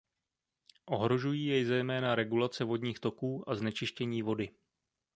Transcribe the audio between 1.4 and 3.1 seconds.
jej zejména regulace vodních